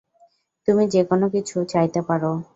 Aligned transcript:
তুমি 0.67 0.83
যেকোনো 0.87 1.25
কিছু 1.35 1.55
চাইতে 1.65 1.99
পারো। 2.07 2.31